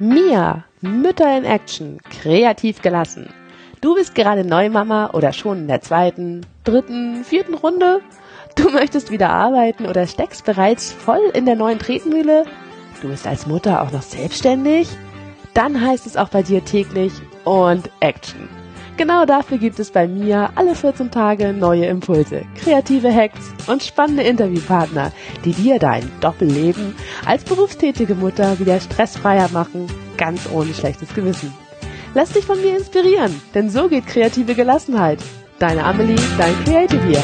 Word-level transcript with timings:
Mia, 0.00 0.62
Mütter 0.80 1.36
in 1.36 1.44
Action, 1.44 1.98
kreativ 2.08 2.82
gelassen. 2.82 3.30
Du 3.80 3.96
bist 3.96 4.14
gerade 4.14 4.44
Neumama 4.44 5.10
oder 5.12 5.32
schon 5.32 5.58
in 5.58 5.68
der 5.68 5.80
zweiten, 5.80 6.46
dritten, 6.62 7.24
vierten 7.24 7.54
Runde? 7.54 8.00
Du 8.54 8.70
möchtest 8.70 9.10
wieder 9.10 9.30
arbeiten 9.30 9.86
oder 9.86 10.06
steckst 10.06 10.44
bereits 10.44 10.92
voll 10.92 11.32
in 11.34 11.46
der 11.46 11.56
neuen 11.56 11.80
Tretmühle? 11.80 12.44
Du 13.02 13.08
bist 13.08 13.26
als 13.26 13.48
Mutter 13.48 13.82
auch 13.82 13.90
noch 13.90 14.02
selbstständig? 14.02 14.88
Dann 15.54 15.80
heißt 15.80 16.06
es 16.06 16.16
auch 16.16 16.28
bei 16.28 16.42
dir 16.42 16.64
täglich 16.64 17.12
und 17.44 17.90
Action. 17.98 18.48
Genau 18.98 19.24
dafür 19.24 19.58
gibt 19.58 19.78
es 19.78 19.92
bei 19.92 20.08
mir 20.08 20.50
alle 20.56 20.74
14 20.74 21.12
Tage 21.12 21.52
neue 21.52 21.86
Impulse, 21.86 22.42
kreative 22.56 23.14
Hacks 23.14 23.52
und 23.68 23.80
spannende 23.84 24.24
Interviewpartner, 24.24 25.12
die 25.44 25.52
dir 25.52 25.78
dein 25.78 26.10
Doppelleben 26.20 26.96
als 27.24 27.44
berufstätige 27.44 28.16
Mutter 28.16 28.58
wieder 28.58 28.80
stressfreier 28.80 29.50
machen, 29.52 29.86
ganz 30.16 30.50
ohne 30.52 30.74
schlechtes 30.74 31.14
Gewissen. 31.14 31.54
Lass 32.14 32.32
dich 32.32 32.44
von 32.44 32.60
mir 32.60 32.76
inspirieren, 32.76 33.40
denn 33.54 33.70
so 33.70 33.88
geht 33.88 34.08
kreative 34.08 34.56
Gelassenheit. 34.56 35.20
Deine 35.60 35.84
Amelie, 35.84 36.18
dein 36.36 36.64
Creative 36.64 37.06
hier. 37.06 37.22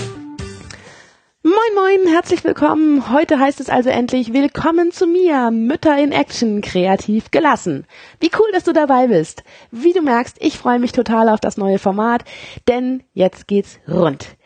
Moin 1.72 2.00
moin, 2.02 2.12
herzlich 2.12 2.44
willkommen. 2.44 3.10
Heute 3.10 3.38
heißt 3.38 3.60
es 3.60 3.70
also 3.70 3.88
endlich 3.88 4.32
Willkommen 4.32 4.90
zu 4.90 5.06
mir, 5.06 5.50
Mütter 5.50 5.96
in 5.96 6.12
Action, 6.12 6.60
kreativ 6.60 7.30
gelassen. 7.30 7.86
Wie 8.20 8.30
cool, 8.38 8.46
dass 8.52 8.64
du 8.64 8.72
dabei 8.72 9.06
bist. 9.06 9.44
Wie 9.70 9.92
du 9.92 10.02
merkst, 10.02 10.36
ich 10.40 10.58
freue 10.58 10.78
mich 10.78 10.92
total 10.92 11.28
auf 11.28 11.40
das 11.40 11.56
neue 11.56 11.78
Format, 11.78 12.24
denn 12.68 13.02
jetzt 13.12 13.46
geht's 13.46 13.78
rund. 13.88 14.36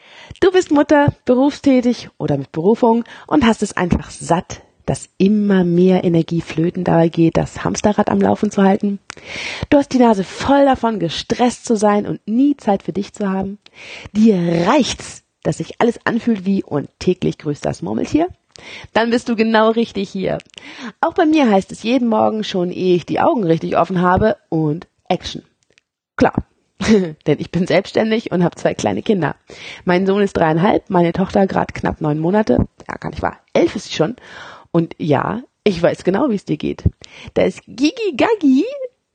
Du 0.41 0.53
bist 0.53 0.71
Mutter, 0.71 1.15
berufstätig 1.25 2.11
oder 2.19 2.37
mit 2.37 2.53
Berufung 2.53 3.05
und 3.27 3.45
hast 3.45 3.63
es 3.63 3.77
einfach 3.77 4.11
satt, 4.11 4.61
dass 4.87 5.09
immer 5.19 5.65
mehr 5.65 6.05
Energie 6.05 6.41
flöten 6.41 6.85
dabei 6.85 7.09
geht, 7.09 7.37
das 7.37 7.65
Hamsterrad 7.65 8.11
am 8.11 8.21
Laufen 8.21 8.51
zu 8.51 8.63
halten. 8.63 9.01
Du 9.71 9.79
hast 9.79 9.93
die 9.93 9.99
Nase 9.99 10.25
voll 10.25 10.67
davon, 10.67 11.01
gestresst 11.01 11.65
zu 11.65 11.75
sein 11.77 12.07
und 12.07 12.21
nie 12.29 12.57
Zeit 12.57 12.85
für 12.85 12.93
dich 12.93 13.13
zu 13.13 13.29
haben. 13.29 13.59
Dir 14.13 14.69
reicht's 14.69 15.25
dass 15.49 15.57
sich 15.57 15.81
alles 15.81 15.99
anfühlt 16.05 16.45
wie 16.45 16.63
und 16.63 16.91
täglich 16.99 17.39
grüßt 17.39 17.65
das 17.65 17.81
Murmeltier? 17.81 18.29
Dann 18.93 19.09
bist 19.09 19.31
du 19.31 19.35
genau 19.35 19.71
richtig 19.71 20.11
hier. 20.11 20.37
Auch 21.01 21.15
bei 21.15 21.25
mir 21.25 21.51
heißt 21.51 21.73
es 21.73 21.83
jeden 21.83 22.07
Morgen 22.07 22.45
schon, 22.45 22.71
ehe 22.71 22.97
ich 22.97 23.07
die 23.07 23.19
Augen 23.19 23.45
richtig 23.45 23.79
offen 23.79 24.03
habe 24.03 24.37
und 24.51 24.89
Action. 25.09 25.43
Klar. 26.17 26.35
Denn 27.27 27.39
ich 27.39 27.51
bin 27.51 27.67
selbstständig 27.67 28.31
und 28.31 28.45
habe 28.45 28.57
zwei 28.57 28.75
kleine 28.75 29.01
Kinder. 29.01 29.37
Mein 29.87 30.07
Sohn 30.07 30.21
ist 30.21 30.37
dreieinhalb, 30.37 30.91
meine 30.91 31.15
Tochter 31.15 31.47
gerade 31.47 31.73
knapp 31.73 32.03
neun 32.03 32.19
Monate. 32.19 32.69
Ja, 32.87 32.97
gar 32.97 33.09
nicht 33.09 33.23
wahr. 33.23 33.39
Elf 33.55 33.75
ist 33.75 33.87
sie 33.87 33.95
schon. 33.95 34.17
Und 34.71 34.97
ja, 34.99 35.45
ich 35.65 35.83
weiß 35.83 36.05
genau, 36.05 36.29
wie 36.29 36.35
es 36.35 36.45
dir 36.45 36.59
geht. 36.59 36.85
Da 37.33 37.45
ist 37.45 37.63
Gigi 37.67 38.15
Gagi 38.19 38.67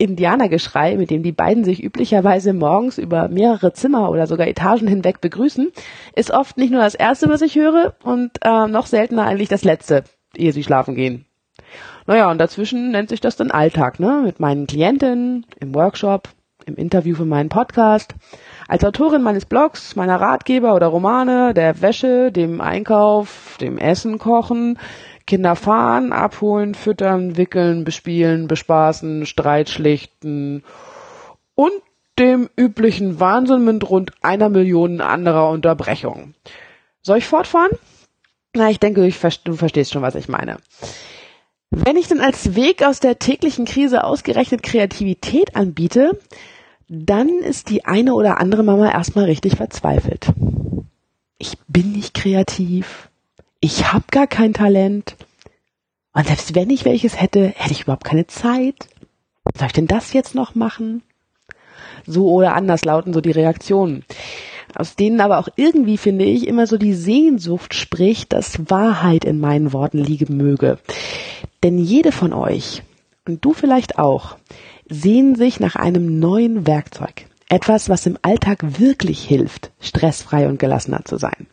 Indianergeschrei, 0.04 0.98
mit 0.98 1.10
dem 1.10 1.24
die 1.24 1.32
beiden 1.32 1.64
sich 1.64 1.82
üblicherweise 1.82 2.52
morgens 2.52 2.98
über 2.98 3.30
mehrere 3.30 3.72
Zimmer 3.72 4.10
oder 4.10 4.28
sogar 4.28 4.48
Etagen 4.48 4.86
hinweg 4.86 5.22
begrüßen, 5.22 5.72
ist 6.14 6.32
oft 6.32 6.58
nicht 6.58 6.72
nur 6.72 6.82
das 6.82 6.94
erste, 6.94 7.30
was 7.30 7.42
ich 7.42 7.56
höre 7.56 7.96
und 8.04 8.32
äh, 8.42 8.68
noch 8.68 8.86
seltener 8.86 9.26
eigentlich 9.26 9.48
das 9.48 9.64
letzte, 9.64 10.04
ehe 10.36 10.52
sie 10.52 10.64
schlafen 10.64 10.96
gehen. 10.96 11.26
Naja, 12.06 12.30
und 12.30 12.38
dazwischen 12.38 12.92
nennt 12.92 13.08
sich 13.08 13.22
das 13.22 13.38
dann 13.38 13.50
Alltag, 13.50 14.02
ne? 14.02 14.22
Mit 14.26 14.42
meinen 14.42 14.68
Klientinnen, 14.68 15.46
im 15.62 15.74
Workshop, 15.74 16.28
im 16.66 16.76
Interview 16.76 17.16
für 17.16 17.26
meinen 17.26 17.48
Podcast, 17.48 18.14
als 18.68 18.84
Autorin 18.84 19.22
meines 19.22 19.46
Blogs, 19.46 19.96
meiner 19.96 20.20
Ratgeber 20.20 20.76
oder 20.76 20.88
Romane, 20.88 21.54
der 21.54 21.82
Wäsche, 21.82 22.32
dem 22.32 22.60
Einkauf, 22.60 23.58
dem 23.62 23.78
Essen 23.78 24.20
kochen, 24.20 24.78
Kinder 25.26 25.56
fahren, 25.56 26.12
abholen, 26.12 26.76
füttern, 26.76 27.38
wickeln, 27.38 27.84
bespielen, 27.84 28.48
bespaßen, 28.48 29.26
Streit 29.26 29.70
schlichten 29.70 30.64
und 31.56 31.72
dem 32.20 32.50
üblichen 32.56 33.20
Wahnsinn 33.20 33.66
mit 33.66 33.90
rund 33.90 34.12
einer 34.22 34.50
Million 34.50 35.02
anderer 35.02 35.50
Unterbrechungen. 35.50 36.36
Soll 37.02 37.18
ich 37.20 37.26
fortfahren? 37.26 37.72
Na, 38.56 38.70
ich 38.70 38.80
denke, 38.80 39.06
ich, 39.06 39.20
du 39.44 39.54
verstehst 39.54 39.92
schon, 39.92 40.04
was 40.04 40.16
ich 40.16 40.28
meine. 40.28 40.58
Wenn 41.72 41.98
ich 41.98 42.08
denn 42.08 42.22
als 42.22 42.56
Weg 42.56 42.86
aus 42.86 43.00
der 43.00 43.18
täglichen 43.18 43.66
Krise 43.66 44.04
ausgerechnet 44.04 44.62
Kreativität 44.62 45.56
anbiete, 45.56 46.20
dann 46.88 47.30
ist 47.30 47.72
die 47.72 47.86
eine 47.86 48.14
oder 48.14 48.40
andere 48.40 48.64
Mama 48.64 48.92
erstmal 48.92 49.26
richtig 49.26 49.56
verzweifelt. 49.56 50.28
Ich 51.40 51.58
bin 51.68 51.94
nicht 51.94 52.14
kreativ 52.14 53.10
ich 53.64 53.94
habe 53.94 54.04
gar 54.12 54.28
kein 54.28 54.54
Talent. 54.54 55.16
Und 56.12 56.28
selbst 56.28 56.54
wenn 56.54 56.70
ich 56.70 56.84
welches 56.84 57.20
hätte, 57.20 57.54
hätte 57.56 57.72
ich 57.72 57.84
überhaupt 57.84 58.04
keine 58.04 58.28
Zeit. 58.28 58.76
Soll 59.58 59.68
ich 59.68 59.74
denn 59.74 59.88
das 59.88 60.12
jetzt 60.12 60.36
noch 60.36 60.54
machen? 60.54 61.02
So 62.06 62.30
oder 62.30 62.56
anders 62.56 62.84
lauten 62.84 63.14
so 63.14 63.22
die 63.22 63.32
Reaktionen. 63.32 64.04
Aus 64.76 64.98
denen 64.98 65.22
aber 65.22 65.40
auch 65.40 65.48
irgendwie, 65.56 65.98
finde 65.98 66.26
ich, 66.26 66.46
immer 66.46 66.68
so 66.68 66.78
die 66.78 66.94
Sehnsucht 66.94 67.74
spricht, 67.74 68.34
dass 68.34 68.70
Wahrheit 68.70 69.24
in 69.24 69.40
meinen 69.40 69.72
Worten 69.72 70.00
liegen 70.00 70.36
möge. 70.36 70.78
Denn 71.64 71.78
jede 71.78 72.12
von 72.12 72.34
euch, 72.34 72.84
und 73.26 73.46
du 73.46 73.54
vielleicht 73.54 73.98
auch, 73.98 74.36
sehen 74.90 75.36
sich 75.36 75.62
nach 75.62 75.78
einem 75.78 76.20
neuen 76.20 76.68
Werkzeug, 76.68 77.28
etwas, 77.54 77.88
was 77.88 78.08
im 78.08 78.18
Alltag 78.24 78.80
wirklich 78.80 79.24
hilft, 79.24 79.72
stressfrei 79.80 80.48
und 80.48 80.58
gelassener 80.58 81.06
zu 81.06 81.18
sein. 81.18 81.46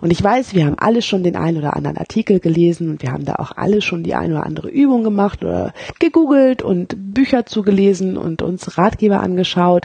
Und 0.00 0.10
ich 0.10 0.22
weiß, 0.22 0.54
wir 0.54 0.64
haben 0.64 0.78
alle 0.78 1.02
schon 1.02 1.22
den 1.22 1.36
einen 1.36 1.58
oder 1.58 1.76
anderen 1.76 1.98
Artikel 1.98 2.40
gelesen 2.40 2.88
und 2.88 3.02
wir 3.02 3.12
haben 3.12 3.26
da 3.26 3.34
auch 3.34 3.52
alle 3.54 3.82
schon 3.82 4.02
die 4.02 4.14
eine 4.14 4.36
oder 4.36 4.46
andere 4.46 4.70
Übung 4.70 5.04
gemacht 5.04 5.44
oder 5.44 5.74
gegoogelt 5.98 6.62
und 6.62 6.94
Bücher 7.12 7.44
zugelesen 7.44 8.16
und 8.16 8.40
uns 8.40 8.78
Ratgeber 8.78 9.20
angeschaut. 9.20 9.84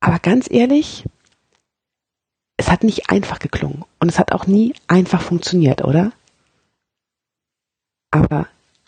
Aber 0.00 0.18
ganz 0.18 0.50
ehrlich, 0.50 1.04
es 2.56 2.70
hat 2.70 2.82
nicht 2.82 3.10
einfach 3.10 3.40
geklungen 3.40 3.84
und 4.00 4.08
es 4.08 4.18
hat 4.18 4.32
auch 4.32 4.46
nie 4.46 4.72
einfach 4.86 5.20
funktioniert, 5.20 5.84
oder? 5.84 6.12
Aber 8.10 8.46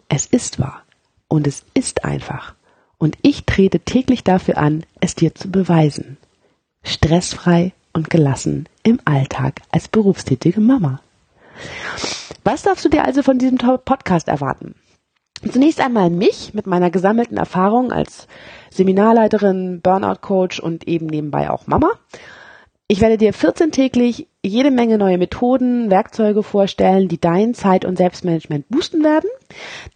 es 0.08 0.24
ist 0.24 0.58
wahr 0.58 0.82
und 1.28 1.46
es 1.46 1.62
ist 1.74 2.06
einfach 2.06 2.54
und 2.98 3.16
ich 3.22 3.44
trete 3.44 3.80
täglich 3.80 4.24
dafür 4.24 4.58
an, 4.58 4.84
es 5.00 5.14
dir 5.14 5.34
zu 5.34 5.50
beweisen. 5.50 6.18
Stressfrei 6.82 7.72
und 7.92 8.10
gelassen 8.10 8.68
im 8.82 9.00
Alltag 9.04 9.60
als 9.70 9.88
berufstätige 9.88 10.60
Mama. 10.60 11.00
Was 12.44 12.62
darfst 12.62 12.84
du 12.84 12.88
dir 12.88 13.04
also 13.04 13.22
von 13.22 13.38
diesem 13.38 13.58
Podcast 13.58 14.28
erwarten? 14.28 14.74
Zunächst 15.50 15.80
einmal 15.80 16.10
mich 16.10 16.52
mit 16.54 16.66
meiner 16.66 16.90
gesammelten 16.90 17.36
Erfahrung 17.36 17.92
als 17.92 18.26
Seminarleiterin, 18.70 19.80
Burnout-Coach 19.82 20.60
und 20.60 20.88
eben 20.88 21.06
nebenbei 21.06 21.50
auch 21.50 21.66
Mama. 21.66 21.90
Ich 22.90 23.02
werde 23.02 23.18
dir 23.18 23.34
14 23.34 23.70
täglich 23.70 24.28
jede 24.42 24.70
Menge 24.70 24.96
neue 24.96 25.18
Methoden, 25.18 25.90
Werkzeuge 25.90 26.42
vorstellen, 26.42 27.08
die 27.08 27.20
dein 27.20 27.52
Zeit- 27.52 27.84
und 27.84 27.98
Selbstmanagement 27.98 28.66
boosten 28.70 29.04
werden, 29.04 29.28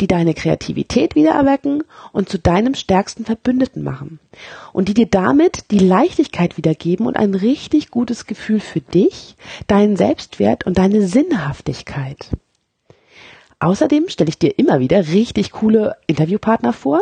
die 0.02 0.06
deine 0.06 0.34
Kreativität 0.34 1.14
wieder 1.14 1.30
erwecken 1.30 1.84
und 2.12 2.28
zu 2.28 2.38
deinem 2.38 2.74
stärksten 2.74 3.24
Verbündeten 3.24 3.82
machen 3.82 4.20
und 4.74 4.88
die 4.88 4.94
dir 4.94 5.06
damit 5.06 5.70
die 5.70 5.78
Leichtigkeit 5.78 6.58
wiedergeben 6.58 7.06
und 7.06 7.16
ein 7.16 7.34
richtig 7.34 7.90
gutes 7.90 8.26
Gefühl 8.26 8.60
für 8.60 8.82
dich, 8.82 9.36
deinen 9.68 9.96
Selbstwert 9.96 10.66
und 10.66 10.76
deine 10.76 11.00
Sinnhaftigkeit. 11.00 12.28
Außerdem 13.62 14.08
stelle 14.08 14.28
ich 14.28 14.40
dir 14.40 14.58
immer 14.58 14.80
wieder 14.80 15.06
richtig 15.06 15.52
coole 15.52 15.94
Interviewpartner 16.08 16.72
vor, 16.72 17.00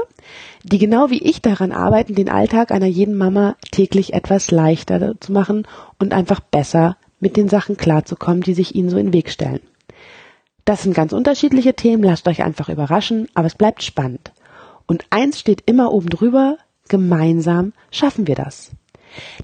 die 0.63 0.77
genau 0.77 1.09
wie 1.09 1.23
ich 1.23 1.41
daran 1.41 1.73
arbeiten, 1.73 2.15
den 2.15 2.29
Alltag 2.29 2.71
einer 2.71 2.87
jeden 2.87 3.17
Mama 3.17 3.57
täglich 3.71 4.13
etwas 4.13 4.51
leichter 4.51 5.19
zu 5.21 5.33
machen 5.33 5.67
und 5.99 6.13
einfach 6.13 6.41
besser 6.41 6.99
mit 7.19 7.39
den 7.39 7.49
Sachen 7.49 7.79
klarzukommen, 7.79 8.43
die 8.43 8.53
sich 8.53 8.75
ihnen 8.75 8.91
so 8.91 8.99
in 8.99 9.07
den 9.07 9.13
Weg 9.15 9.31
stellen. 9.31 9.63
Das 10.67 10.83
sind 10.83 10.93
ganz 10.93 11.15
unterschiedliche 11.15 11.73
Themen, 11.73 12.03
lasst 12.03 12.29
euch 12.29 12.43
einfach 12.43 12.69
überraschen, 12.69 13.29
aber 13.33 13.47
es 13.47 13.55
bleibt 13.55 13.83
spannend. 13.83 14.33
Und 14.87 15.07
eins 15.09 15.41
steht 15.41 15.63
immer 15.65 15.91
oben 15.95 16.11
drüber, 16.11 16.59
gemeinsam 16.91 17.73
schaffen 17.91 18.27
wir 18.27 18.35
das. 18.35 18.73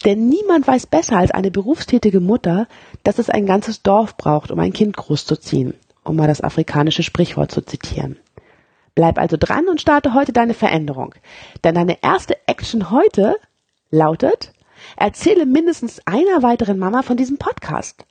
Denn 0.05 0.29
niemand 0.29 0.67
weiß 0.67 0.87
besser 0.87 1.17
als 1.17 1.31
eine 1.31 1.51
berufstätige 1.51 2.21
Mutter, 2.21 2.69
dass 3.05 3.19
es 3.19 3.31
ein 3.31 3.47
ganzes 3.47 3.83
Dorf 3.83 4.19
braucht, 4.19 4.51
um 4.51 4.59
ein 4.59 4.75
Kind 4.75 4.99
großzuziehen 4.99 5.73
um 6.09 6.17
mal 6.17 6.29
das 6.29 6.41
afrikanische 6.41 7.03
Sprichwort 7.03 7.51
zu 7.51 7.61
zitieren. 7.61 8.17
Bleib 8.95 9.19
also 9.19 9.37
dran 9.39 9.69
und 9.69 9.81
starte 9.81 10.15
heute 10.15 10.33
deine 10.33 10.55
Veränderung. 10.55 11.15
Denn 11.65 11.75
deine 11.75 12.03
erste 12.03 12.37
Action 12.47 12.91
heute 12.91 13.37
lautet, 13.91 14.53
erzähle 14.97 15.47
mindestens 15.47 16.01
einer 16.07 16.43
weiteren 16.43 16.79
Mama 16.79 17.03
von 17.03 17.17
diesem 17.17 17.37
Podcast. 17.37 18.05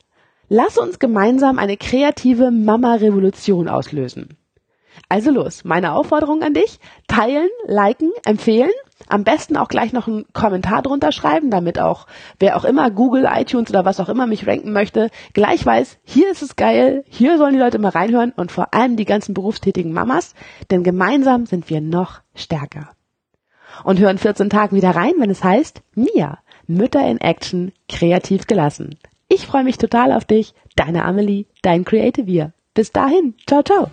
Lass 0.48 0.78
uns 0.78 1.00
gemeinsam 1.00 1.58
eine 1.58 1.76
kreative 1.76 2.52
Mama-Revolution 2.52 3.68
auslösen. 3.68 4.38
Also 5.10 5.32
los, 5.32 5.64
meine 5.64 5.94
Aufforderung 5.94 6.42
an 6.42 6.54
dich, 6.54 6.80
teilen, 7.08 7.50
liken, 7.68 8.12
empfehlen, 8.26 8.72
am 9.08 9.24
besten 9.24 9.58
auch 9.58 9.68
gleich 9.68 9.94
noch 9.94 10.08
einen 10.08 10.26
Kommentar 10.34 10.82
drunter 10.82 11.12
schreiben, 11.12 11.50
damit 11.50 11.80
auch 11.80 12.08
wer 12.40 12.58
auch 12.58 12.66
immer 12.66 12.90
Google, 12.92 13.28
iTunes 13.32 13.70
oder 13.70 13.86
was 13.86 14.00
auch 14.00 14.10
immer 14.10 14.26
mich 14.26 14.48
ranken 14.48 14.72
möchte, 14.72 15.10
gleich 15.34 15.66
weiß, 15.66 16.00
hier 16.04 16.32
ist 16.32 16.42
es 16.42 16.56
geil, 16.56 17.04
hier 17.08 17.38
sollen 17.38 17.54
die 17.54 17.60
Leute 17.60 17.80
mal 17.80 17.90
reinhören 17.90 18.32
und 18.36 18.52
vor 18.52 18.74
allem 18.74 18.96
die 18.96 19.06
ganzen 19.06 19.34
berufstätigen 19.34 19.94
Mamas, 19.94 20.34
denn 20.72 20.84
gemeinsam 20.84 21.46
sind 21.46 21.70
wir 21.70 21.82
noch 21.82 22.22
stärker. 22.34 22.90
Und 23.84 24.00
hören 24.00 24.18
14 24.18 24.50
Tagen 24.50 24.76
wieder 24.76 24.92
rein, 24.92 25.14
wenn 25.18 25.30
es 25.30 25.44
heißt, 25.44 25.82
Mia, 25.96 26.40
Mütter 26.66 27.06
in 27.06 27.20
Action, 27.20 27.74
kreativ 27.90 28.48
gelassen. 28.48 28.98
Ich 29.28 29.46
freue 29.46 29.64
mich 29.64 29.78
total 29.78 30.14
auf 30.14 30.26
dich, 30.26 30.54
deine 30.76 31.04
Amelie, 31.04 31.48
dein 31.62 31.84
Creative 31.84 32.30
Year. 32.30 32.54
Bis 32.74 32.92
dahin, 32.92 33.36
ciao, 33.48 33.64
ciao. 33.64 33.90